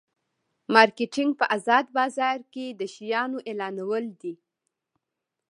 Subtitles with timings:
[0.73, 4.33] مارکیټینګ په ازاد بازار کې د شیانو اعلانول دي.